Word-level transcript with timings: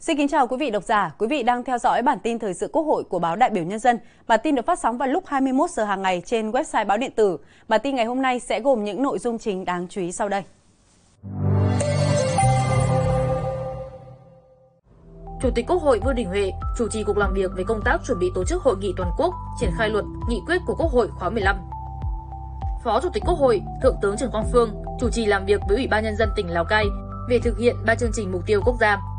Xin 0.00 0.16
kính 0.16 0.28
chào 0.28 0.46
quý 0.46 0.56
vị 0.56 0.70
độc 0.70 0.84
giả, 0.84 1.14
quý 1.18 1.26
vị 1.26 1.42
đang 1.42 1.64
theo 1.64 1.78
dõi 1.78 2.02
bản 2.02 2.18
tin 2.22 2.38
thời 2.38 2.54
sự 2.54 2.68
Quốc 2.72 2.82
hội 2.82 3.04
của 3.04 3.18
báo 3.18 3.36
Đại 3.36 3.50
biểu 3.50 3.64
Nhân 3.64 3.78
dân. 3.78 3.98
Bản 4.26 4.40
tin 4.42 4.54
được 4.54 4.66
phát 4.66 4.78
sóng 4.78 4.98
vào 4.98 5.08
lúc 5.08 5.26
21 5.26 5.70
giờ 5.70 5.84
hàng 5.84 6.02
ngày 6.02 6.22
trên 6.26 6.50
website 6.50 6.86
báo 6.86 6.96
điện 6.98 7.10
tử. 7.16 7.38
Bản 7.68 7.80
tin 7.84 7.96
ngày 7.96 8.04
hôm 8.04 8.22
nay 8.22 8.40
sẽ 8.40 8.60
gồm 8.60 8.84
những 8.84 9.02
nội 9.02 9.18
dung 9.18 9.38
chính 9.38 9.64
đáng 9.64 9.86
chú 9.90 10.00
ý 10.00 10.12
sau 10.12 10.28
đây. 10.28 10.42
Chủ 15.42 15.50
tịch 15.54 15.66
Quốc 15.68 15.82
hội 15.82 16.00
Vương 16.04 16.14
Đình 16.14 16.28
Huệ 16.28 16.52
chủ 16.78 16.88
trì 16.88 17.04
cuộc 17.04 17.18
làm 17.18 17.34
việc 17.34 17.50
về 17.56 17.64
công 17.64 17.80
tác 17.84 17.98
chuẩn 18.06 18.18
bị 18.18 18.26
tổ 18.34 18.44
chức 18.44 18.62
hội 18.62 18.76
nghị 18.80 18.92
toàn 18.96 19.10
quốc 19.18 19.34
triển 19.60 19.70
khai 19.78 19.88
luật, 19.88 20.04
nghị 20.28 20.40
quyết 20.46 20.58
của 20.66 20.74
Quốc 20.78 20.90
hội 20.90 21.08
khóa 21.18 21.30
15. 21.30 21.56
Phó 22.84 23.00
Chủ 23.00 23.08
tịch 23.12 23.22
Quốc 23.26 23.38
hội, 23.38 23.62
Thượng 23.82 23.96
tướng 24.02 24.16
Trần 24.16 24.30
Quang 24.30 24.48
Phương 24.52 24.82
chủ 25.00 25.10
trì 25.10 25.26
làm 25.26 25.46
việc 25.46 25.60
với 25.68 25.76
Ủy 25.76 25.86
ban 25.86 26.04
nhân 26.04 26.16
dân 26.16 26.28
tỉnh 26.36 26.50
Lào 26.50 26.64
Cai 26.64 26.84
về 27.30 27.38
thực 27.44 27.58
hiện 27.58 27.76
ba 27.86 27.94
chương 27.94 28.12
trình 28.14 28.32
mục 28.32 28.42
tiêu 28.46 28.60
quốc 28.64 28.76
gia. 28.80 29.09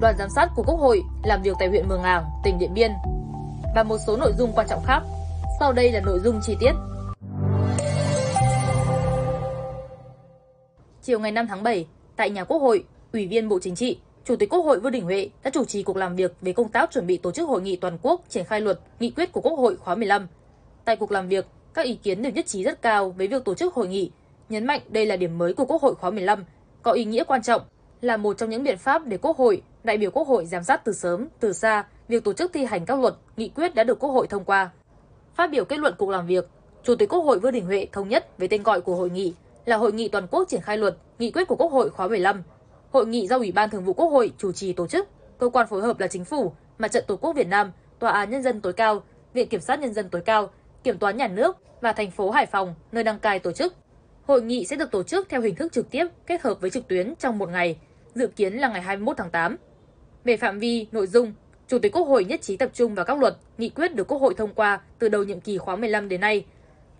Đoàn 0.00 0.14
giám 0.18 0.30
sát 0.30 0.48
của 0.56 0.62
Quốc 0.62 0.76
hội 0.80 1.02
làm 1.24 1.42
việc 1.42 1.56
tại 1.58 1.68
huyện 1.68 1.88
Mường 1.88 2.02
Ảng, 2.02 2.24
tỉnh 2.44 2.58
Điện 2.58 2.74
Biên 2.74 2.92
và 3.74 3.82
một 3.82 3.98
số 4.06 4.16
nội 4.16 4.32
dung 4.38 4.52
quan 4.54 4.66
trọng 4.70 4.82
khác. 4.84 5.02
Sau 5.60 5.72
đây 5.72 5.92
là 5.92 6.00
nội 6.00 6.20
dung 6.24 6.40
chi 6.42 6.56
tiết. 6.60 6.72
Chiều 11.02 11.18
ngày 11.18 11.32
5 11.32 11.46
tháng 11.48 11.62
7, 11.62 11.86
tại 12.16 12.30
nhà 12.30 12.44
Quốc 12.44 12.58
hội, 12.58 12.84
Ủy 13.12 13.26
viên 13.26 13.48
Bộ 13.48 13.58
Chính 13.62 13.74
trị, 13.74 13.98
Chủ 14.24 14.36
tịch 14.36 14.50
Quốc 14.50 14.60
hội 14.60 14.80
Vương 14.80 14.92
Đình 14.92 15.04
Huệ 15.04 15.30
đã 15.44 15.50
chủ 15.50 15.64
trì 15.64 15.82
cuộc 15.82 15.96
làm 15.96 16.16
việc 16.16 16.36
về 16.40 16.52
công 16.52 16.68
tác 16.68 16.90
chuẩn 16.90 17.06
bị 17.06 17.16
tổ 17.16 17.32
chức 17.32 17.48
hội 17.48 17.62
nghị 17.62 17.76
toàn 17.76 17.98
quốc 18.02 18.20
triển 18.28 18.44
khai 18.44 18.60
luật, 18.60 18.80
nghị 19.00 19.10
quyết 19.10 19.32
của 19.32 19.40
Quốc 19.40 19.58
hội 19.58 19.76
khóa 19.76 19.94
15. 19.94 20.26
Tại 20.84 20.96
cuộc 20.96 21.12
làm 21.12 21.28
việc, 21.28 21.46
các 21.74 21.86
ý 21.86 21.94
kiến 21.94 22.22
đều 22.22 22.32
nhất 22.32 22.46
trí 22.46 22.62
rất 22.62 22.82
cao 22.82 23.10
với 23.10 23.28
việc 23.28 23.44
tổ 23.44 23.54
chức 23.54 23.74
hội 23.74 23.88
nghị, 23.88 24.10
nhấn 24.48 24.66
mạnh 24.66 24.80
đây 24.88 25.06
là 25.06 25.16
điểm 25.16 25.38
mới 25.38 25.54
của 25.54 25.64
Quốc 25.64 25.82
hội 25.82 25.94
khóa 25.94 26.10
15, 26.10 26.44
có 26.82 26.92
ý 26.92 27.04
nghĩa 27.04 27.24
quan 27.24 27.42
trọng, 27.42 27.62
là 28.02 28.16
một 28.16 28.38
trong 28.38 28.50
những 28.50 28.62
biện 28.62 28.78
pháp 28.78 29.06
để 29.06 29.16
Quốc 29.16 29.36
hội, 29.36 29.62
đại 29.84 29.98
biểu 29.98 30.10
Quốc 30.10 30.28
hội 30.28 30.46
giám 30.46 30.64
sát 30.64 30.84
từ 30.84 30.92
sớm, 30.92 31.28
từ 31.40 31.52
xa 31.52 31.84
việc 32.08 32.24
tổ 32.24 32.32
chức 32.32 32.52
thi 32.52 32.64
hành 32.64 32.86
các 32.86 33.00
luật, 33.00 33.14
nghị 33.36 33.48
quyết 33.48 33.74
đã 33.74 33.84
được 33.84 33.98
Quốc 33.98 34.10
hội 34.10 34.26
thông 34.26 34.44
qua. 34.44 34.70
Phát 35.34 35.50
biểu 35.50 35.64
kết 35.64 35.78
luận 35.78 35.94
cuộc 35.98 36.10
làm 36.10 36.26
việc, 36.26 36.48
Chủ 36.82 36.94
tịch 36.94 37.08
Quốc 37.08 37.20
hội 37.20 37.38
Vương 37.38 37.52
Đình 37.52 37.66
Huệ 37.66 37.86
thống 37.92 38.08
nhất 38.08 38.38
về 38.38 38.48
tên 38.48 38.62
gọi 38.62 38.80
của 38.80 38.94
hội 38.94 39.10
nghị 39.10 39.34
là 39.64 39.76
Hội 39.76 39.92
nghị 39.92 40.08
toàn 40.08 40.26
quốc 40.30 40.48
triển 40.48 40.60
khai 40.60 40.78
luật, 40.78 40.96
nghị 41.18 41.30
quyết 41.30 41.48
của 41.48 41.56
Quốc 41.56 41.72
hội 41.72 41.90
khóa 41.90 42.08
15. 42.08 42.42
Hội 42.92 43.06
nghị 43.06 43.26
do 43.26 43.36
Ủy 43.36 43.52
ban 43.52 43.70
Thường 43.70 43.84
vụ 43.84 43.92
Quốc 43.92 44.08
hội 44.08 44.32
chủ 44.38 44.52
trì 44.52 44.72
tổ 44.72 44.86
chức, 44.86 45.08
cơ 45.38 45.48
quan 45.48 45.66
phối 45.66 45.82
hợp 45.82 46.00
là 46.00 46.06
Chính 46.06 46.24
phủ, 46.24 46.52
Mặt 46.78 46.92
trận 46.92 47.04
Tổ 47.06 47.16
quốc 47.16 47.32
Việt 47.32 47.48
Nam, 47.48 47.72
Tòa 47.98 48.10
án 48.10 48.30
Nhân 48.30 48.42
dân 48.42 48.60
tối 48.60 48.72
cao, 48.72 49.02
Viện 49.34 49.48
Kiểm 49.48 49.60
sát 49.60 49.80
Nhân 49.80 49.94
dân 49.94 50.08
tối 50.08 50.22
cao, 50.24 50.50
Kiểm 50.84 50.98
toán 50.98 51.16
Nhà 51.16 51.28
nước 51.28 51.56
và 51.80 51.92
thành 51.92 52.10
phố 52.10 52.30
Hải 52.30 52.46
Phòng, 52.46 52.74
nơi 52.92 53.04
đăng 53.04 53.18
cai 53.18 53.38
tổ 53.38 53.52
chức. 53.52 53.74
Hội 54.26 54.42
nghị 54.42 54.64
sẽ 54.64 54.76
được 54.76 54.90
tổ 54.90 55.02
chức 55.02 55.28
theo 55.28 55.40
hình 55.40 55.54
thức 55.54 55.72
trực 55.72 55.90
tiếp 55.90 56.06
kết 56.26 56.42
hợp 56.42 56.60
với 56.60 56.70
trực 56.70 56.88
tuyến 56.88 57.14
trong 57.18 57.38
một 57.38 57.48
ngày, 57.48 57.76
dự 58.14 58.26
kiến 58.26 58.54
là 58.54 58.68
ngày 58.68 58.82
21 58.82 59.16
tháng 59.16 59.30
8. 59.30 59.56
Về 60.24 60.36
phạm 60.36 60.58
vi, 60.58 60.86
nội 60.92 61.06
dung, 61.06 61.32
Chủ 61.68 61.78
tịch 61.78 61.92
Quốc 61.92 62.04
hội 62.04 62.24
nhất 62.24 62.42
trí 62.42 62.56
tập 62.56 62.70
trung 62.74 62.94
vào 62.94 63.04
các 63.04 63.18
luật, 63.18 63.36
nghị 63.58 63.68
quyết 63.68 63.94
được 63.94 64.08
Quốc 64.08 64.18
hội 64.18 64.34
thông 64.34 64.54
qua 64.54 64.80
từ 64.98 65.08
đầu 65.08 65.24
nhiệm 65.24 65.40
kỳ 65.40 65.58
khóa 65.58 65.76
15 65.76 66.08
đến 66.08 66.20
nay. 66.20 66.44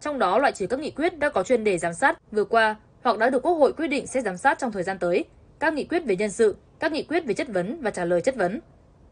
Trong 0.01 0.19
đó 0.19 0.39
loại 0.39 0.53
trừ 0.53 0.67
các 0.67 0.81
nghị 0.81 0.91
quyết 0.91 1.19
đã 1.19 1.29
có 1.29 1.43
chuyên 1.43 1.65
đề 1.65 1.79
giám 1.79 1.95
sát 1.95 2.19
vừa 2.33 2.45
qua 2.45 2.77
hoặc 3.03 3.19
đã 3.19 3.31
được 3.31 3.43
Quốc 3.43 3.55
hội 3.55 3.73
quyết 3.73 3.89
định 3.89 4.07
sẽ 4.07 4.21
giám 4.21 4.37
sát 4.37 4.59
trong 4.59 4.73
thời 4.73 4.83
gian 4.83 4.99
tới, 4.99 5.25
các 5.59 5.75
nghị 5.75 5.85
quyết 5.85 6.05
về 6.05 6.17
nhân 6.17 6.31
sự, 6.31 6.57
các 6.79 6.93
nghị 6.93 7.03
quyết 7.03 7.25
về 7.25 7.35
chất 7.35 7.49
vấn 7.49 7.81
và 7.81 7.91
trả 7.91 8.05
lời 8.05 8.21
chất 8.21 8.37
vấn. 8.37 8.61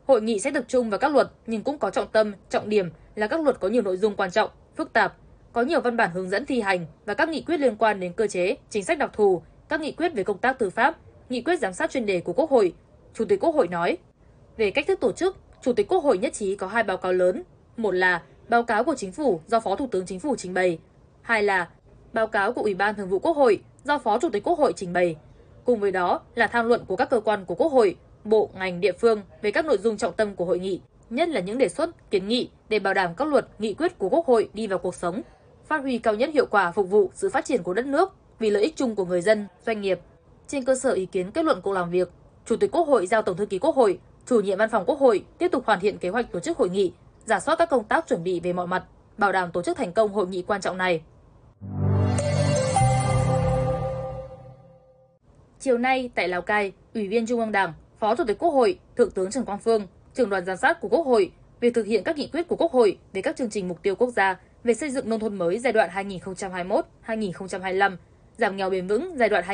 Hội 0.06 0.22
nghị 0.22 0.40
sẽ 0.40 0.50
tập 0.50 0.64
trung 0.68 0.90
vào 0.90 0.98
các 0.98 1.12
luật 1.12 1.30
nhưng 1.46 1.62
cũng 1.62 1.78
có 1.78 1.90
trọng 1.90 2.08
tâm, 2.12 2.32
trọng 2.50 2.68
điểm 2.68 2.90
là 3.14 3.26
các 3.26 3.40
luật 3.40 3.60
có 3.60 3.68
nhiều 3.68 3.82
nội 3.82 3.96
dung 3.96 4.16
quan 4.16 4.30
trọng, 4.30 4.50
phức 4.76 4.92
tạp, 4.92 5.16
có 5.52 5.62
nhiều 5.62 5.80
văn 5.80 5.96
bản 5.96 6.10
hướng 6.10 6.30
dẫn 6.30 6.46
thi 6.46 6.60
hành 6.60 6.86
và 7.06 7.14
các 7.14 7.28
nghị 7.28 7.42
quyết 7.42 7.60
liên 7.60 7.76
quan 7.76 8.00
đến 8.00 8.12
cơ 8.12 8.26
chế, 8.26 8.56
chính 8.70 8.84
sách 8.84 8.98
đặc 8.98 9.10
thù, 9.12 9.42
các 9.68 9.80
nghị 9.80 9.92
quyết 9.92 10.14
về 10.14 10.24
công 10.24 10.38
tác 10.38 10.58
tư 10.58 10.70
pháp, 10.70 10.96
nghị 11.30 11.42
quyết 11.42 11.58
giám 11.58 11.72
sát 11.72 11.90
chuyên 11.90 12.06
đề 12.06 12.20
của 12.20 12.32
Quốc 12.32 12.50
hội. 12.50 12.74
Chủ 13.14 13.24
tịch 13.24 13.40
Quốc 13.40 13.54
hội 13.54 13.68
nói, 13.68 13.98
về 14.56 14.70
cách 14.70 14.86
thức 14.86 15.00
tổ 15.00 15.12
chức, 15.12 15.36
Chủ 15.62 15.72
tịch 15.72 15.88
Quốc 15.88 16.04
hội 16.04 16.18
nhất 16.18 16.32
trí 16.32 16.56
có 16.56 16.66
hai 16.66 16.82
báo 16.82 16.96
cáo 16.96 17.12
lớn. 17.12 17.42
Một 17.76 17.90
là 17.90 18.22
báo 18.48 18.62
cáo 18.62 18.84
của 18.84 18.94
Chính 18.94 19.12
phủ 19.12 19.40
do 19.46 19.60
Phó 19.60 19.76
Thủ 19.76 19.86
tướng 19.86 20.06
Chính 20.06 20.20
phủ 20.20 20.36
trình 20.36 20.54
bày. 20.54 20.78
Hai 21.22 21.42
là 21.42 21.68
báo 22.12 22.26
cáo 22.26 22.52
của 22.52 22.62
Ủy 22.62 22.74
ban 22.74 22.94
Thường 22.94 23.08
vụ 23.08 23.18
Quốc 23.18 23.36
hội 23.36 23.60
do 23.84 23.98
Phó 23.98 24.18
Chủ 24.18 24.28
tịch 24.30 24.44
Quốc 24.44 24.58
hội 24.58 24.72
trình 24.76 24.92
bày. 24.92 25.16
Cùng 25.64 25.80
với 25.80 25.92
đó 25.92 26.20
là 26.34 26.46
tham 26.46 26.68
luận 26.68 26.84
của 26.86 26.96
các 26.96 27.10
cơ 27.10 27.20
quan 27.20 27.44
của 27.44 27.54
Quốc 27.54 27.72
hội, 27.72 27.96
bộ, 28.24 28.50
ngành, 28.54 28.80
địa 28.80 28.92
phương 28.92 29.22
về 29.42 29.50
các 29.50 29.64
nội 29.64 29.78
dung 29.78 29.96
trọng 29.96 30.12
tâm 30.12 30.34
của 30.34 30.44
hội 30.44 30.58
nghị, 30.58 30.80
nhất 31.10 31.28
là 31.28 31.40
những 31.40 31.58
đề 31.58 31.68
xuất, 31.68 32.10
kiến 32.10 32.28
nghị 32.28 32.50
để 32.68 32.78
bảo 32.78 32.94
đảm 32.94 33.14
các 33.16 33.28
luật, 33.28 33.48
nghị 33.58 33.74
quyết 33.74 33.98
của 33.98 34.08
Quốc 34.08 34.26
hội 34.26 34.48
đi 34.54 34.66
vào 34.66 34.78
cuộc 34.78 34.94
sống, 34.94 35.22
phát 35.66 35.82
huy 35.82 35.98
cao 35.98 36.14
nhất 36.14 36.30
hiệu 36.34 36.46
quả 36.46 36.72
phục 36.72 36.90
vụ 36.90 37.10
sự 37.14 37.30
phát 37.30 37.44
triển 37.44 37.62
của 37.62 37.74
đất 37.74 37.86
nước 37.86 38.14
vì 38.38 38.50
lợi 38.50 38.62
ích 38.62 38.76
chung 38.76 38.94
của 38.94 39.04
người 39.04 39.22
dân, 39.22 39.46
doanh 39.66 39.80
nghiệp. 39.80 40.00
Trên 40.50 40.64
cơ 40.64 40.74
sở 40.74 40.92
ý 40.92 41.06
kiến 41.06 41.30
kết 41.30 41.44
luận 41.44 41.60
cuộc 41.62 41.72
làm 41.72 41.90
việc, 41.90 42.10
Chủ 42.46 42.56
tịch 42.56 42.70
Quốc 42.72 42.88
hội 42.88 43.06
giao 43.06 43.22
Tổng 43.22 43.36
thư 43.36 43.46
ký 43.46 43.58
Quốc 43.58 43.76
hội, 43.76 43.98
chủ 44.26 44.40
nhiệm 44.40 44.58
văn 44.58 44.70
phòng 44.70 44.84
Quốc 44.86 44.98
hội 44.98 45.24
tiếp 45.38 45.48
tục 45.52 45.62
hoàn 45.66 45.80
thiện 45.80 45.98
kế 45.98 46.08
hoạch 46.08 46.32
tổ 46.32 46.40
chức 46.40 46.58
hội 46.58 46.70
nghị, 46.70 46.92
giả 47.24 47.40
soát 47.40 47.56
các 47.58 47.70
công 47.70 47.84
tác 47.84 48.06
chuẩn 48.08 48.24
bị 48.24 48.40
về 48.40 48.52
mọi 48.52 48.66
mặt, 48.66 48.84
bảo 49.18 49.32
đảm 49.32 49.50
tổ 49.52 49.62
chức 49.62 49.76
thành 49.76 49.92
công 49.92 50.12
hội 50.12 50.26
nghị 50.26 50.42
quan 50.42 50.60
trọng 50.60 50.78
này. 50.78 51.02
Chiều 55.60 55.78
nay 55.78 56.10
tại 56.14 56.28
Lào 56.28 56.42
Cai, 56.42 56.72
Ủy 56.94 57.08
viên 57.08 57.26
Trung 57.26 57.40
ương 57.40 57.52
Đảng, 57.52 57.72
Phó 57.98 58.16
Chủ 58.16 58.24
tịch 58.26 58.38
Quốc 58.38 58.50
hội, 58.50 58.78
Thượng 58.96 59.10
tướng 59.10 59.30
Trần 59.30 59.44
Quang 59.44 59.58
Phương, 59.58 59.86
trưởng 60.14 60.30
đoàn 60.30 60.44
giám 60.44 60.56
sát 60.56 60.80
của 60.80 60.88
Quốc 60.88 61.06
hội 61.06 61.32
về 61.60 61.70
thực 61.70 61.86
hiện 61.86 62.04
các 62.04 62.16
nghị 62.16 62.28
quyết 62.32 62.48
của 62.48 62.56
Quốc 62.56 62.72
hội 62.72 62.98
về 63.12 63.22
các 63.22 63.36
chương 63.36 63.50
trình 63.50 63.68
mục 63.68 63.82
tiêu 63.82 63.94
quốc 63.94 64.10
gia 64.10 64.40
về 64.64 64.74
xây 64.74 64.90
dựng 64.90 65.08
nông 65.08 65.20
thôn 65.20 65.38
mới 65.38 65.58
giai 65.58 65.72
đoạn 65.72 65.90
2021-2025, 67.06 67.96
giảm 68.40 68.56
nghèo 68.56 68.70
bền 68.70 68.86
vững 68.86 69.12
giai 69.16 69.28
đoạn 69.28 69.44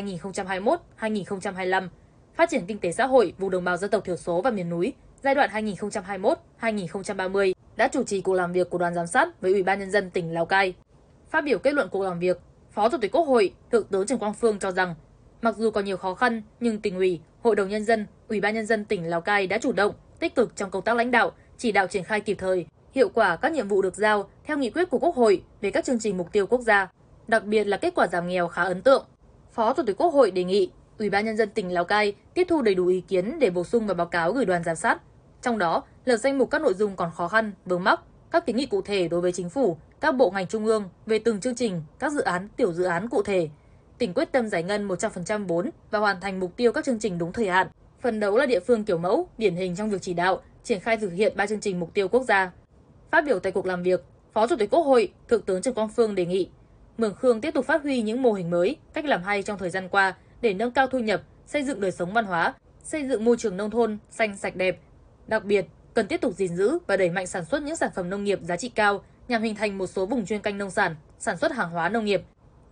2021-2025, 1.00 1.88
phát 2.34 2.50
triển 2.50 2.66
kinh 2.66 2.78
tế 2.78 2.92
xã 2.92 3.06
hội 3.06 3.34
vùng 3.38 3.50
đồng 3.50 3.64
bào 3.64 3.76
dân 3.76 3.91
tộc 3.91 4.04
thiểu 4.04 4.16
số 4.16 4.41
và 4.42 4.50
miền 4.50 4.70
núi 4.70 4.92
giai 5.22 5.34
đoạn 5.34 5.50
2021-2030 6.60 7.52
đã 7.76 7.88
chủ 7.88 8.04
trì 8.04 8.20
cuộc 8.20 8.34
làm 8.34 8.52
việc 8.52 8.70
của 8.70 8.78
đoàn 8.78 8.94
giám 8.94 9.06
sát 9.06 9.41
với 9.41 9.52
Ủy 9.52 9.62
ban 9.62 9.78
nhân 9.78 9.91
dân 9.91 10.10
tỉnh 10.10 10.34
Lào 10.34 10.47
Cai. 10.47 10.74
Phát 11.30 11.44
biểu 11.44 11.58
kết 11.58 11.74
luận 11.74 11.88
cuộc 11.91 12.02
làm 12.02 12.19
việc, 12.19 12.41
Phó 12.72 12.88
Chủ 12.88 12.98
tịch 13.00 13.12
Quốc 13.12 13.22
hội, 13.22 13.54
Thượng 13.72 13.84
tướng 13.84 14.06
Trần 14.06 14.19
Quang 14.19 14.34
Phương 14.34 14.58
cho 14.58 14.70
rằng, 14.70 14.94
mặc 15.42 15.56
dù 15.56 15.70
còn 15.70 15.84
nhiều 15.84 15.97
khó 15.97 16.14
khăn 16.14 16.42
nhưng 16.60 16.80
tỉnh 16.80 16.97
ủy, 16.97 17.20
Hội 17.42 17.56
đồng 17.56 17.68
nhân 17.68 17.84
dân, 17.84 18.06
Ủy 18.28 18.41
ban 18.41 18.54
nhân 18.54 18.66
dân 18.66 18.84
tỉnh 18.84 19.04
Lào 19.04 19.20
Cai 19.20 19.47
đã 19.47 19.58
chủ 19.58 19.72
động, 19.72 19.94
tích 20.20 20.34
cực 20.34 20.56
trong 20.56 20.70
công 20.70 20.84
tác 20.84 20.97
lãnh 20.97 21.10
đạo, 21.10 21.32
chỉ 21.58 21.72
đạo 21.72 21.86
triển 21.86 22.04
khai 22.04 22.20
kịp 22.20 22.36
thời, 22.41 22.66
hiệu 22.94 23.08
quả 23.08 23.36
các 23.36 23.53
nhiệm 23.53 23.68
vụ 23.68 23.82
được 23.82 23.94
giao 23.94 24.28
theo 24.44 24.58
nghị 24.58 24.70
quyết 24.70 24.91
của 24.91 24.98
Quốc 24.98 25.14
hội 25.14 25.42
về 25.60 25.70
các 25.70 25.84
chương 25.84 25.98
trình 25.98 26.16
mục 26.16 26.32
tiêu 26.32 26.47
quốc 26.47 26.60
gia, 26.60 26.88
đặc 27.28 27.44
biệt 27.44 27.64
là 27.64 27.76
kết 27.76 27.94
quả 27.94 28.06
giảm 28.06 28.28
nghèo 28.28 28.48
khá 28.48 28.62
ấn 28.62 28.82
tượng. 28.82 29.06
Phó 29.53 29.75
Chủ 29.75 29.82
tịch 29.87 29.97
Quốc 29.97 30.14
hội 30.14 30.31
đề 30.31 30.44
nghị 30.44 30.70
Ủy 30.98 31.10
ban 31.10 31.25
nhân 31.25 31.37
dân 31.37 31.50
tỉnh 31.50 31.72
Lào 31.72 31.84
Cai 31.84 32.14
tiếp 32.34 32.47
thu 32.48 32.62
đầy 32.62 32.75
đủ 32.75 32.87
ý 32.87 33.00
kiến 33.00 33.38
để 33.38 33.50
bổ 33.50 33.64
sung 33.64 33.87
vào 33.87 33.94
báo 33.94 34.06
cáo 34.06 34.32
gửi 34.32 34.44
đoàn 34.44 34.64
giám 34.64 34.76
sát. 34.76 34.98
Trong 35.42 35.59
đó, 35.59 35.82
lập 36.04 36.16
danh 36.16 36.38
mục 36.38 36.50
các 36.50 36.62
nội 36.62 36.75
dung 36.75 36.97
còn 36.97 37.10
khó 37.10 37.28
khăn, 37.28 37.53
vướng 37.65 37.84
mắc, 37.84 38.00
các 38.31 38.47
kiến 38.47 38.56
nghị 38.56 38.66
cụ 38.66 38.82
thể 38.82 39.09
đối 39.09 39.20
với 39.20 39.32
chính 39.32 39.50
phủ, 39.50 39.76
các 40.00 40.12
bộ 40.12 40.31
ngành 40.31 40.47
trung 40.47 40.66
ương 40.66 40.88
về 41.06 41.19
từng 41.19 41.41
chương 41.41 41.54
trình, 41.54 41.82
các 41.98 42.12
dự 42.12 42.20
án, 42.20 42.48
tiểu 42.56 42.72
dự 42.72 42.84
án 42.84 43.09
cụ 43.09 43.22
thể. 43.22 43.48
Tỉnh 43.98 44.15
quyết 44.15 44.32
tâm 44.32 44.48
giải 44.48 44.62
ngân 44.62 44.88
100% 44.88 45.47
vốn 45.47 45.70
và 45.91 45.98
hoàn 45.98 46.20
thành 46.20 46.41
mục 46.41 46.56
tiêu 46.56 46.72
các 46.72 46.84
chương 46.84 46.98
trình 46.98 47.19
đúng 47.19 47.32
thời 47.32 47.48
hạn. 47.48 47.66
Phần 48.00 48.20
đấu 48.20 48.36
là 48.36 48.47
địa 48.47 48.60
phương 48.60 48.84
kiểu 48.84 48.98
mẫu, 48.98 49.28
điển 49.38 49.56
hình 49.56 49.76
trong 49.76 49.91
việc 49.91 50.03
chỉ 50.03 50.15
đạo, 50.15 50.41
triển 50.65 50.81
khai 50.81 50.97
thực 50.97 51.12
hiện 51.12 51.32
ba 51.36 51.47
chương 51.47 51.60
trình 51.60 51.81
mục 51.81 51.94
tiêu 51.94 52.09
quốc 52.09 52.22
gia. 52.22 52.53
Phát 53.10 53.25
biểu 53.25 53.38
tại 53.38 53.53
cuộc 53.53 53.66
làm 53.66 53.82
việc, 53.82 54.04
Phó 54.32 54.47
Chủ 54.47 54.56
tịch 54.59 54.70
Quốc 54.70 54.82
hội, 54.82 55.12
Thượng 55.28 55.42
tướng 55.42 55.62
Trần 55.62 55.75
Quang 55.75 55.88
Phương 55.88 56.15
đề 56.15 56.26
nghị 56.26 56.48
Mường 56.98 57.14
Khương 57.14 57.40
tiếp 57.40 57.54
tục 57.54 57.66
phát 57.66 57.82
huy 57.82 58.02
những 58.02 58.22
mô 58.22 58.32
hình 58.32 58.50
mới, 58.50 58.76
cách 58.92 59.04
làm 59.04 59.22
hay 59.22 59.42
trong 59.42 59.58
thời 59.58 59.70
gian 59.70 59.88
qua 59.88 60.14
để 60.40 60.54
nâng 60.54 60.70
cao 60.70 60.86
thu 60.86 60.98
nhập, 60.98 61.22
xây 61.46 61.62
dựng 61.62 61.80
đời 61.80 61.92
sống 61.92 62.12
văn 62.12 62.24
hóa, 62.24 62.54
xây 62.82 63.08
dựng 63.08 63.24
môi 63.24 63.36
trường 63.36 63.56
nông 63.56 63.70
thôn 63.70 63.98
xanh 64.10 64.36
sạch 64.36 64.56
đẹp. 64.56 64.80
Đặc 65.26 65.44
biệt, 65.44 65.66
cần 65.94 66.06
tiếp 66.06 66.20
tục 66.20 66.34
gìn 66.34 66.56
giữ 66.56 66.78
và 66.86 66.96
đẩy 66.96 67.10
mạnh 67.10 67.26
sản 67.26 67.44
xuất 67.44 67.62
những 67.62 67.76
sản 67.76 67.90
phẩm 67.94 68.10
nông 68.10 68.24
nghiệp 68.24 68.38
giá 68.42 68.56
trị 68.56 68.68
cao 68.68 69.04
nhằm 69.28 69.42
hình 69.42 69.54
thành 69.54 69.78
một 69.78 69.86
số 69.86 70.06
vùng 70.06 70.26
chuyên 70.26 70.40
canh 70.40 70.58
nông 70.58 70.70
sản, 70.70 70.96
sản 71.18 71.36
xuất 71.36 71.52
hàng 71.52 71.70
hóa 71.70 71.88
nông 71.88 72.04
nghiệp. 72.04 72.22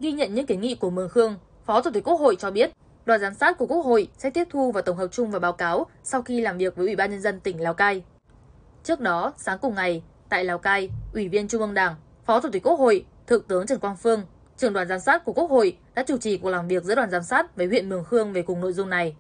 Ghi 0.00 0.12
nhận 0.12 0.34
những 0.34 0.46
kiến 0.46 0.60
nghị 0.60 0.74
của 0.74 0.90
Mường 0.90 1.08
Khương, 1.08 1.38
Phó 1.64 1.82
Chủ 1.82 1.90
tịch 1.90 2.04
Quốc 2.04 2.20
hội 2.20 2.36
cho 2.36 2.50
biết, 2.50 2.70
đoàn 3.04 3.20
giám 3.20 3.34
sát 3.34 3.58
của 3.58 3.66
Quốc 3.66 3.84
hội 3.84 4.08
sẽ 4.19 4.31
tiếp 4.31 4.49
thu 4.50 4.72
và 4.72 4.82
tổng 4.82 4.96
hợp 4.96 5.08
chung 5.12 5.31
vào 5.31 5.40
báo 5.40 5.52
cáo 5.52 5.87
sau 6.02 6.22
khi 6.22 6.40
làm 6.40 6.58
việc 6.58 6.76
với 6.76 6.87
Ủy 6.87 6.96
ban 6.96 7.10
nhân 7.10 7.20
dân 7.20 7.40
tỉnh 7.40 7.60
Lào 7.60 7.75
Cai. 7.75 8.02
Trước 8.84 9.00
đó, 9.00 9.32
sáng 9.37 9.58
cùng 9.62 9.75
ngày, 9.75 10.02
tại 10.28 10.44
Lào 10.44 10.58
Cai, 10.58 10.90
Ủy 11.14 11.28
viên 11.28 11.49
Trung 11.49 11.60
ương 11.60 11.75
Đảng, 11.75 11.94
Phó 12.25 12.40
Chủ 12.40 12.49
tịch 12.52 12.62
Quốc 12.62 12.78
hội, 12.78 13.04
Thượng 13.26 13.43
tướng 13.43 13.67
Trần 13.67 13.79
Quang 13.79 13.97
Phương 13.97 14.23
trưởng 14.56 14.73
đoàn 14.73 14.88
giám 14.88 15.00
sát 15.00 15.25
của 15.25 15.32
Quốc 15.32 15.50
hội 15.50 15.79
đã 15.94 16.05
chủ 16.06 16.19
trì 16.19 16.38
cuộc 16.38 16.49
làm 16.49 16.69
việc 16.69 16.85
giữa 16.85 16.94
đoàn 16.94 17.11
giám 17.11 17.23
sát 17.23 17.56
với 17.56 17.67
huyện 17.67 17.88
Mường 17.88 18.05
Khương 18.05 18.32
về 18.32 18.43
cùng 18.43 18.61
nội 18.61 18.73
dung 18.73 18.91
này. 18.91 19.17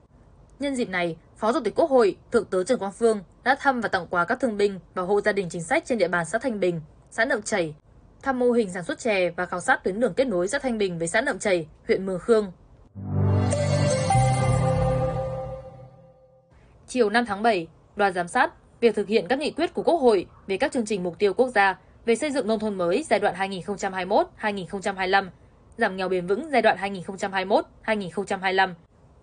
Nhân 0.58 0.76
dịp 0.76 0.88
này, 0.88 1.16
Phó 1.36 1.52
Chủ 1.52 1.60
tịch 1.64 1.74
Quốc 1.74 1.90
hội, 1.90 2.16
Thượng 2.32 2.44
tướng 2.44 2.64
Trần 2.64 2.78
Quang 2.78 2.92
Phương 2.92 3.20
đã 3.44 3.56
thăm 3.60 3.80
và 3.80 3.88
tặng 3.88 4.06
quà 4.10 4.24
các 4.24 4.40
thương 4.40 4.56
binh 4.56 4.78
và 4.94 5.02
hộ 5.02 5.20
gia 5.20 5.32
đình 5.32 5.48
chính 5.50 5.62
sách 5.62 5.84
trên 5.86 5.98
địa 5.98 6.08
bàn 6.08 6.24
xã 6.24 6.38
Thanh 6.38 6.60
Bình, 6.60 6.80
xã 7.10 7.24
Nậm 7.24 7.42
Chảy, 7.42 7.74
thăm 8.22 8.38
mô 8.38 8.50
hình 8.50 8.72
sản 8.72 8.84
xuất 8.84 8.98
chè 8.98 9.30
và 9.30 9.46
khảo 9.46 9.60
sát 9.60 9.84
tuyến 9.84 10.00
đường 10.00 10.14
kết 10.14 10.26
nối 10.26 10.48
xã 10.48 10.58
Thanh 10.58 10.78
Bình 10.78 10.98
với 10.98 11.08
xã 11.08 11.20
Nậm 11.20 11.38
Chảy, 11.38 11.66
huyện 11.88 12.06
Mường 12.06 12.18
Khương. 12.18 12.52
Chiều 16.86 17.10
5 17.10 17.26
tháng 17.26 17.42
7, 17.42 17.68
đoàn 17.96 18.12
giám 18.12 18.28
sát 18.28 18.52
việc 18.80 18.94
thực 18.94 19.08
hiện 19.08 19.26
các 19.28 19.38
nghị 19.38 19.50
quyết 19.50 19.74
của 19.74 19.82
Quốc 19.82 19.96
hội 19.96 20.26
về 20.46 20.56
các 20.56 20.72
chương 20.72 20.86
trình 20.86 21.02
mục 21.02 21.18
tiêu 21.18 21.34
quốc 21.34 21.48
gia 21.48 21.78
về 22.06 22.14
xây 22.14 22.30
dựng 22.30 22.46
nông 22.46 22.58
thôn 22.58 22.74
mới 22.74 23.02
giai 23.02 23.20
đoạn 23.20 23.34
2021-2025, 23.34 25.28
giảm 25.76 25.96
nghèo 25.96 26.08
bền 26.08 26.26
vững 26.26 26.50
giai 26.50 26.62
đoạn 26.62 26.76
2021-2025, 27.84 28.74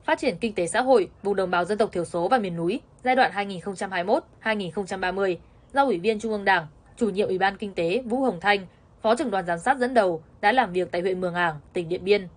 Phát 0.03 0.19
triển 0.19 0.37
kinh 0.37 0.53
tế 0.53 0.67
xã 0.67 0.81
hội 0.81 1.09
vùng 1.23 1.35
đồng 1.35 1.51
bào 1.51 1.65
dân 1.65 1.77
tộc 1.77 1.91
thiểu 1.91 2.05
số 2.05 2.27
và 2.27 2.37
miền 2.37 2.55
núi 2.55 2.79
giai 3.03 3.15
đoạn 3.15 3.31
2021-2030 4.43 5.37
do 5.73 5.83
Ủy 5.83 5.99
viên 5.99 6.19
Trung 6.19 6.31
ương 6.31 6.45
Đảng, 6.45 6.67
chủ 6.97 7.09
nhiệm 7.09 7.27
Ủy 7.27 7.37
ban 7.37 7.57
Kinh 7.57 7.73
tế 7.73 8.01
Vũ 8.05 8.23
Hồng 8.23 8.39
Thanh, 8.41 8.67
Phó 9.01 9.15
trưởng 9.15 9.31
đoàn 9.31 9.45
giám 9.45 9.59
sát 9.59 9.77
dẫn 9.77 9.93
đầu 9.93 10.23
đã 10.41 10.51
làm 10.51 10.73
việc 10.73 10.91
tại 10.91 11.01
huyện 11.01 11.21
Mường 11.21 11.33
Ảng, 11.33 11.55
tỉnh 11.73 11.89
Điện 11.89 12.03
Biên. 12.03 12.27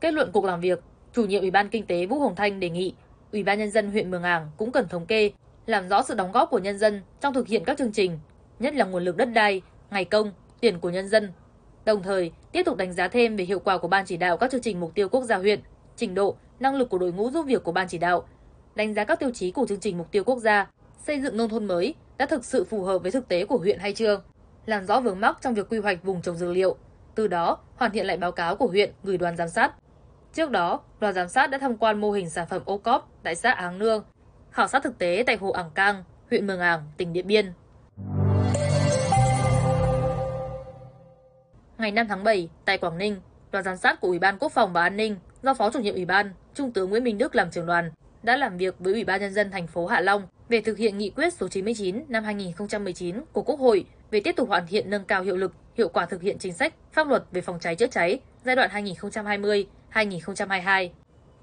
Kết 0.00 0.14
luận 0.14 0.30
cuộc 0.32 0.44
làm 0.44 0.60
việc, 0.60 0.80
chủ 1.12 1.24
nhiệm 1.24 1.40
Ủy 1.40 1.50
ban 1.50 1.68
Kinh 1.68 1.86
tế 1.86 2.06
Vũ 2.06 2.18
Hồng 2.20 2.34
Thanh 2.36 2.60
đề 2.60 2.70
nghị 2.70 2.94
Ủy 3.32 3.42
ban 3.42 3.58
nhân 3.58 3.70
dân 3.70 3.90
huyện 3.90 4.10
Mường 4.10 4.22
Ảng 4.22 4.50
cũng 4.56 4.72
cần 4.72 4.88
thống 4.88 5.06
kê, 5.06 5.30
làm 5.66 5.88
rõ 5.88 6.02
sự 6.02 6.14
đóng 6.14 6.32
góp 6.32 6.50
của 6.50 6.58
nhân 6.58 6.78
dân 6.78 7.02
trong 7.20 7.34
thực 7.34 7.48
hiện 7.48 7.64
các 7.64 7.78
chương 7.78 7.92
trình, 7.92 8.18
nhất 8.58 8.74
là 8.74 8.84
nguồn 8.84 9.04
lực 9.04 9.16
đất 9.16 9.28
đai, 9.34 9.62
ngày 9.90 10.04
công, 10.04 10.32
tiền 10.60 10.80
của 10.80 10.90
nhân 10.90 11.08
dân. 11.08 11.32
Đồng 11.84 12.02
thời, 12.02 12.32
tiếp 12.52 12.62
tục 12.62 12.76
đánh 12.76 12.92
giá 12.92 13.08
thêm 13.08 13.36
về 13.36 13.44
hiệu 13.44 13.58
quả 13.58 13.78
của 13.78 13.88
ban 13.88 14.06
chỉ 14.06 14.16
đạo 14.16 14.36
các 14.36 14.50
chương 14.50 14.62
trình 14.62 14.80
mục 14.80 14.94
tiêu 14.94 15.08
quốc 15.08 15.24
gia 15.24 15.36
huyện, 15.36 15.60
trình 15.96 16.14
độ, 16.14 16.36
năng 16.60 16.74
lực 16.74 16.90
của 16.90 16.98
đội 16.98 17.12
ngũ 17.12 17.30
giúp 17.30 17.46
việc 17.46 17.64
của 17.64 17.72
ban 17.72 17.88
chỉ 17.88 17.98
đạo, 17.98 18.28
đánh 18.74 18.94
giá 18.94 19.04
các 19.04 19.20
tiêu 19.20 19.30
chí 19.34 19.50
của 19.50 19.66
chương 19.66 19.80
trình 19.80 19.98
mục 19.98 20.10
tiêu 20.10 20.24
quốc 20.24 20.38
gia, 20.38 20.70
xây 21.06 21.20
dựng 21.20 21.36
nông 21.36 21.48
thôn 21.48 21.64
mới 21.64 21.94
đã 22.18 22.26
thực 22.26 22.44
sự 22.44 22.64
phù 22.64 22.82
hợp 22.82 22.98
với 22.98 23.10
thực 23.10 23.28
tế 23.28 23.44
của 23.44 23.58
huyện 23.58 23.78
hay 23.78 23.92
chưa, 23.92 24.20
làm 24.66 24.86
rõ 24.86 25.00
vướng 25.00 25.20
mắc 25.20 25.38
trong 25.42 25.54
việc 25.54 25.68
quy 25.68 25.78
hoạch 25.78 26.02
vùng 26.04 26.22
trồng 26.22 26.36
dược 26.36 26.50
liệu, 26.50 26.76
từ 27.14 27.28
đó 27.28 27.58
hoàn 27.76 27.92
thiện 27.92 28.06
lại 28.06 28.16
báo 28.16 28.32
cáo 28.32 28.56
của 28.56 28.66
huyện 28.66 28.92
gửi 29.02 29.18
đoàn 29.18 29.36
giám 29.36 29.48
sát. 29.48 29.72
Trước 30.32 30.50
đó, 30.50 30.80
đoàn 31.00 31.14
giám 31.14 31.28
sát 31.28 31.50
đã 31.50 31.58
tham 31.58 31.76
quan 31.76 32.00
mô 32.00 32.12
hình 32.12 32.30
sản 32.30 32.46
phẩm 32.50 32.62
ô 32.64 32.78
cóp 32.78 33.08
tại 33.22 33.34
xã 33.34 33.50
Áng 33.52 33.78
Nương, 33.78 34.04
khảo 34.50 34.68
sát 34.68 34.82
thực 34.82 34.98
tế 34.98 35.22
tại 35.26 35.36
hồ 35.36 35.50
Ảng 35.50 35.70
Cang, 35.74 36.04
huyện 36.30 36.46
Mường 36.46 36.60
Ảng, 36.60 36.82
tỉnh 36.96 37.12
Điện 37.12 37.26
Biên. 37.26 37.52
Ngày 41.78 41.92
5 41.92 42.08
tháng 42.08 42.24
7, 42.24 42.48
tại 42.64 42.78
Quảng 42.78 42.98
Ninh, 42.98 43.16
đoàn 43.52 43.64
giám 43.64 43.76
sát 43.76 44.00
của 44.00 44.08
Ủy 44.08 44.18
ban 44.18 44.38
Quốc 44.38 44.52
phòng 44.52 44.72
và 44.72 44.82
An 44.82 44.96
ninh 44.96 45.16
do 45.42 45.54
Phó 45.54 45.70
chủ 45.70 45.80
nhiệm 45.80 45.94
Ủy 45.94 46.04
ban, 46.04 46.30
Trung 46.54 46.72
tướng 46.72 46.90
Nguyễn 46.90 47.04
Minh 47.04 47.18
Đức 47.18 47.34
làm 47.34 47.50
trưởng 47.50 47.66
đoàn 47.66 47.90
đã 48.22 48.36
làm 48.36 48.56
việc 48.56 48.74
với 48.78 48.92
Ủy 48.92 49.04
ban 49.04 49.20
nhân 49.20 49.32
dân 49.32 49.50
thành 49.50 49.66
phố 49.66 49.86
Hạ 49.86 50.00
Long 50.00 50.22
về 50.48 50.60
thực 50.60 50.78
hiện 50.78 50.98
nghị 50.98 51.10
quyết 51.10 51.34
số 51.34 51.48
99 51.48 52.04
năm 52.08 52.24
2019 52.24 53.16
của 53.32 53.42
Quốc 53.42 53.60
hội 53.60 53.84
về 54.10 54.20
tiếp 54.20 54.32
tục 54.36 54.48
hoàn 54.48 54.66
thiện 54.66 54.90
nâng 54.90 55.04
cao 55.04 55.22
hiệu 55.22 55.36
lực, 55.36 55.52
hiệu 55.74 55.88
quả 55.88 56.06
thực 56.06 56.22
hiện 56.22 56.38
chính 56.38 56.52
sách, 56.52 56.74
pháp 56.92 57.08
luật 57.08 57.24
về 57.32 57.40
phòng 57.40 57.58
cháy 57.60 57.76
chữa 57.76 57.86
cháy 57.86 58.20
giai 58.44 58.56
đoạn 58.56 58.70
2020-2022. 59.92 60.88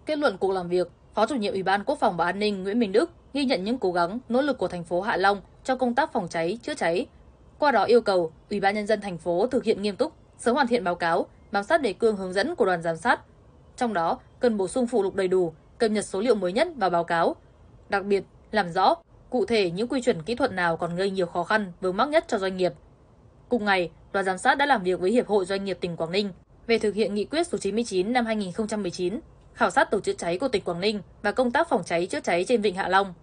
Kết 0.05 0.17
luận 0.17 0.37
cuộc 0.37 0.51
làm 0.51 0.69
việc, 0.69 0.87
Phó 1.13 1.27
chủ 1.27 1.35
nhiệm 1.35 1.53
Ủy 1.53 1.63
ban 1.63 1.83
Quốc 1.83 1.97
phòng 1.99 2.17
và 2.17 2.25
An 2.25 2.39
ninh 2.39 2.63
Nguyễn 2.63 2.79
Minh 2.79 2.91
Đức 2.91 3.11
ghi 3.33 3.45
nhận 3.45 3.63
những 3.63 3.77
cố 3.77 3.91
gắng, 3.91 4.19
nỗ 4.29 4.41
lực 4.41 4.57
của 4.57 4.67
thành 4.67 4.83
phố 4.83 5.01
Hạ 5.01 5.17
Long 5.17 5.41
trong 5.63 5.79
công 5.79 5.95
tác 5.95 6.13
phòng 6.13 6.27
cháy 6.29 6.59
chữa 6.63 6.73
cháy. 6.73 7.05
Qua 7.59 7.71
đó 7.71 7.83
yêu 7.83 8.01
cầu 8.01 8.31
Ủy 8.49 8.59
ban 8.59 8.75
nhân 8.75 8.87
dân 8.87 9.01
thành 9.01 9.17
phố 9.17 9.47
thực 9.47 9.63
hiện 9.63 9.81
nghiêm 9.81 9.95
túc, 9.95 10.13
sớm 10.43 10.55
hoàn 10.55 10.67
thiện 10.67 10.83
báo 10.83 10.95
cáo, 10.95 11.25
bám 11.51 11.63
sát 11.63 11.81
đề 11.81 11.93
cương 11.93 12.15
hướng 12.15 12.33
dẫn 12.33 12.55
của 12.55 12.65
đoàn 12.65 12.81
giám 12.81 12.97
sát. 12.97 13.19
Trong 13.77 13.93
đó, 13.93 14.19
cần 14.39 14.57
bổ 14.57 14.67
sung 14.67 14.87
phụ 14.87 15.03
lục 15.03 15.15
đầy 15.15 15.27
đủ, 15.27 15.53
cập 15.77 15.91
nhật 15.91 16.05
số 16.05 16.21
liệu 16.21 16.35
mới 16.35 16.53
nhất 16.53 16.67
vào 16.75 16.89
báo 16.89 17.03
cáo. 17.03 17.35
Đặc 17.89 18.05
biệt, 18.05 18.23
làm 18.51 18.69
rõ 18.69 18.95
cụ 19.29 19.45
thể 19.45 19.71
những 19.71 19.87
quy 19.87 20.01
chuẩn 20.01 20.21
kỹ 20.21 20.35
thuật 20.35 20.51
nào 20.51 20.77
còn 20.77 20.95
gây 20.95 21.09
nhiều 21.11 21.25
khó 21.25 21.43
khăn 21.43 21.71
vướng 21.81 21.97
mắc 21.97 22.09
nhất 22.09 22.25
cho 22.27 22.37
doanh 22.37 22.57
nghiệp. 22.57 22.73
Cùng 23.49 23.65
ngày, 23.65 23.91
đoàn 24.11 24.25
giám 24.25 24.37
sát 24.37 24.57
đã 24.57 24.65
làm 24.65 24.83
việc 24.83 24.99
với 24.99 25.11
Hiệp 25.11 25.27
hội 25.27 25.45
Doanh 25.45 25.65
nghiệp 25.65 25.77
tỉnh 25.81 25.97
Quảng 25.97 26.11
Ninh 26.11 26.29
về 26.67 26.79
thực 26.79 26.95
hiện 26.95 27.13
nghị 27.13 27.25
quyết 27.25 27.47
số 27.47 27.57
99 27.57 28.13
năm 28.13 28.25
2019, 28.25 29.19
khảo 29.53 29.69
sát 29.69 29.91
tổ 29.91 29.99
chữa 29.99 30.13
cháy 30.13 30.37
của 30.37 30.47
tỉnh 30.47 30.63
Quảng 30.63 30.79
Ninh 30.79 31.01
và 31.21 31.31
công 31.31 31.51
tác 31.51 31.69
phòng 31.69 31.83
cháy 31.85 32.05
chữa 32.05 32.19
cháy 32.19 32.45
trên 32.47 32.61
Vịnh 32.61 32.75
Hạ 32.75 32.87
Long. 32.87 33.13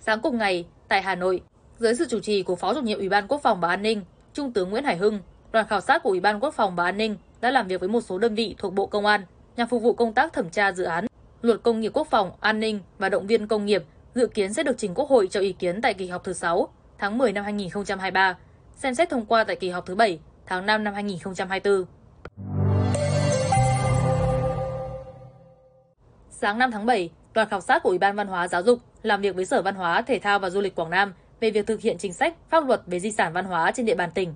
Sáng 0.00 0.20
cùng 0.20 0.38
ngày, 0.38 0.66
tại 0.88 1.02
Hà 1.02 1.14
Nội, 1.14 1.42
dưới 1.78 1.94
sự 1.94 2.06
chủ 2.10 2.20
trì 2.20 2.42
của 2.42 2.56
Phó 2.56 2.74
chủ 2.74 2.80
nhiệm 2.80 2.98
Ủy 2.98 3.08
ban 3.08 3.28
Quốc 3.28 3.40
phòng 3.42 3.60
và 3.60 3.68
An 3.68 3.82
ninh, 3.82 4.02
Trung 4.32 4.52
tướng 4.52 4.70
Nguyễn 4.70 4.84
Hải 4.84 4.96
Hưng, 4.96 5.18
đoàn 5.54 5.66
khảo 5.66 5.80
sát 5.80 6.02
của 6.02 6.10
Ủy 6.10 6.20
ban 6.20 6.40
Quốc 6.40 6.54
phòng 6.54 6.76
và 6.76 6.84
An 6.84 6.96
ninh 6.96 7.16
đã 7.40 7.50
làm 7.50 7.68
việc 7.68 7.80
với 7.80 7.88
một 7.88 8.00
số 8.00 8.18
đơn 8.18 8.34
vị 8.34 8.54
thuộc 8.58 8.74
Bộ 8.74 8.86
Công 8.86 9.06
an 9.06 9.24
nhằm 9.56 9.68
phục 9.68 9.82
vụ 9.82 9.92
công 9.92 10.12
tác 10.12 10.32
thẩm 10.32 10.50
tra 10.50 10.72
dự 10.72 10.84
án 10.84 11.06
Luật 11.42 11.62
Công 11.62 11.80
nghiệp 11.80 11.90
Quốc 11.94 12.08
phòng, 12.10 12.32
An 12.40 12.60
ninh 12.60 12.80
và 12.98 13.08
động 13.08 13.26
viên 13.26 13.48
công 13.48 13.66
nghiệp 13.66 13.84
dự 14.14 14.26
kiến 14.26 14.54
sẽ 14.54 14.62
được 14.62 14.78
trình 14.78 14.94
Quốc 14.94 15.08
hội 15.08 15.28
cho 15.30 15.40
ý 15.40 15.52
kiến 15.52 15.82
tại 15.82 15.94
kỳ 15.94 16.06
họp 16.08 16.24
thứ 16.24 16.32
6 16.32 16.68
tháng 16.98 17.18
10 17.18 17.32
năm 17.32 17.44
2023, 17.44 18.36
xem 18.76 18.94
xét 18.94 19.10
thông 19.10 19.26
qua 19.26 19.44
tại 19.44 19.56
kỳ 19.56 19.70
họp 19.70 19.86
thứ 19.86 19.94
7 19.94 20.18
tháng 20.46 20.66
5 20.66 20.84
năm 20.84 20.94
2024. 20.94 21.84
Sáng 26.30 26.58
5 26.58 26.70
tháng 26.70 26.86
7, 26.86 27.10
đoàn 27.34 27.48
khảo 27.48 27.60
sát 27.60 27.82
của 27.82 27.88
Ủy 27.88 27.98
ban 27.98 28.16
Văn 28.16 28.26
hóa 28.26 28.48
Giáo 28.48 28.62
dục 28.62 28.78
làm 29.02 29.20
việc 29.20 29.36
với 29.36 29.46
Sở 29.46 29.62
Văn 29.62 29.74
hóa, 29.74 30.02
Thể 30.02 30.18
thao 30.18 30.38
và 30.38 30.50
Du 30.50 30.60
lịch 30.60 30.74
Quảng 30.74 30.90
Nam 30.90 31.14
về 31.40 31.50
việc 31.50 31.66
thực 31.66 31.80
hiện 31.80 31.98
chính 31.98 32.12
sách, 32.12 32.34
pháp 32.48 32.66
luật 32.66 32.80
về 32.86 33.00
di 33.00 33.10
sản 33.10 33.32
văn 33.32 33.44
hóa 33.44 33.72
trên 33.74 33.86
địa 33.86 33.94
bàn 33.94 34.10
tỉnh. 34.14 34.34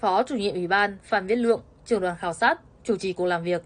Phó 0.00 0.22
chủ 0.22 0.36
nhiệm 0.36 0.54
Ủy 0.54 0.66
ban 0.66 0.96
Phan 1.02 1.26
Viết 1.26 1.36
Lượng, 1.36 1.60
trưởng 1.84 2.00
đoàn 2.00 2.16
khảo 2.16 2.32
sát, 2.32 2.60
chủ 2.84 2.96
trì 2.96 3.12
cuộc 3.12 3.26
làm 3.26 3.42
việc. 3.42 3.62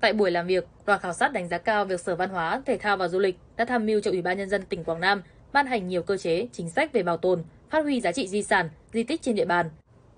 Tại 0.00 0.12
buổi 0.12 0.30
làm 0.30 0.46
việc, 0.46 0.66
đoàn 0.86 1.00
khảo 1.00 1.12
sát 1.12 1.32
đánh 1.32 1.48
giá 1.48 1.58
cao 1.58 1.84
việc 1.84 2.00
Sở 2.00 2.16
Văn 2.16 2.30
hóa, 2.30 2.62
Thể 2.66 2.78
thao 2.78 2.96
và 2.96 3.08
Du 3.08 3.18
lịch 3.18 3.38
đã 3.56 3.64
tham 3.64 3.86
mưu 3.86 4.00
cho 4.00 4.10
Ủy 4.10 4.22
ban 4.22 4.38
nhân 4.38 4.48
dân 4.48 4.62
tỉnh 4.62 4.84
Quảng 4.84 5.00
Nam 5.00 5.22
ban 5.52 5.66
hành 5.66 5.88
nhiều 5.88 6.02
cơ 6.02 6.16
chế, 6.16 6.48
chính 6.52 6.70
sách 6.70 6.92
về 6.92 7.02
bảo 7.02 7.16
tồn, 7.16 7.44
phát 7.70 7.82
huy 7.82 8.00
giá 8.00 8.12
trị 8.12 8.28
di 8.28 8.42
sản, 8.42 8.70
di 8.92 9.02
tích 9.02 9.22
trên 9.22 9.34
địa 9.34 9.44
bàn. 9.44 9.70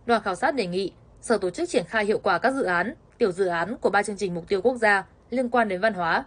Đoàn 0.06 0.22
khảo 0.22 0.34
sát 0.34 0.54
đề 0.54 0.66
nghị 0.66 0.92
Sở 1.20 1.38
tổ 1.38 1.50
chức 1.50 1.68
triển 1.68 1.84
khai 1.88 2.04
hiệu 2.04 2.18
quả 2.18 2.38
các 2.38 2.54
dự 2.54 2.62
án, 2.62 2.94
tiểu 3.18 3.32
dự 3.32 3.46
án 3.46 3.76
của 3.76 3.90
ba 3.90 4.02
chương 4.02 4.16
trình 4.16 4.34
mục 4.34 4.48
tiêu 4.48 4.62
quốc 4.62 4.76
gia 4.76 5.06
liên 5.30 5.48
quan 5.48 5.68
đến 5.68 5.80
văn 5.80 5.94
hóa, 5.94 6.24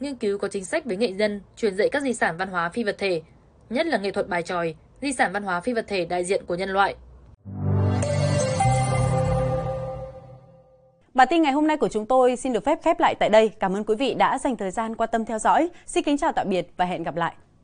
nghiên 0.00 0.16
cứu 0.16 0.38
có 0.38 0.48
chính 0.48 0.64
sách 0.64 0.84
với 0.84 0.96
nghệ 0.96 1.10
nhân 1.10 1.40
truyền 1.56 1.76
dạy 1.76 1.88
các 1.92 2.02
di 2.02 2.14
sản 2.14 2.36
văn 2.36 2.48
hóa 2.48 2.68
phi 2.68 2.84
vật 2.84 2.98
thể, 2.98 3.22
nhất 3.70 3.86
là 3.86 3.98
nghệ 3.98 4.10
thuật 4.10 4.28
bài 4.28 4.42
tròi, 4.42 4.74
di 5.02 5.12
sản 5.12 5.32
văn 5.32 5.42
hóa 5.42 5.60
phi 5.60 5.72
vật 5.72 5.84
thể 5.88 6.04
đại 6.04 6.24
diện 6.24 6.44
của 6.46 6.54
nhân 6.54 6.70
loại. 6.70 6.94
Bản 11.18 11.28
tin 11.30 11.42
ngày 11.42 11.52
hôm 11.52 11.66
nay 11.66 11.76
của 11.76 11.88
chúng 11.88 12.06
tôi 12.06 12.36
xin 12.36 12.52
được 12.52 12.64
phép 12.64 12.78
khép 12.82 13.00
lại 13.00 13.14
tại 13.14 13.28
đây. 13.28 13.48
Cảm 13.48 13.76
ơn 13.76 13.84
quý 13.84 13.94
vị 13.94 14.14
đã 14.14 14.38
dành 14.38 14.56
thời 14.56 14.70
gian 14.70 14.96
quan 14.96 15.10
tâm 15.12 15.24
theo 15.24 15.38
dõi. 15.38 15.68
Xin 15.86 16.04
kính 16.04 16.18
chào 16.18 16.32
tạm 16.32 16.46
biệt 16.50 16.72
và 16.76 16.84
hẹn 16.84 17.02
gặp 17.02 17.16
lại. 17.16 17.32